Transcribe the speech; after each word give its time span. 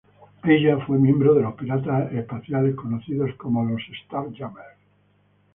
Ella 0.43 0.79
fue 0.83 0.97
miembro 0.97 1.35
de 1.35 1.43
los 1.43 1.53
piratas 1.53 2.11
espaciales 2.11 2.73
conocidos 2.73 3.35
como 3.37 3.63
los 3.63 3.83
Starjammers. 4.07 4.79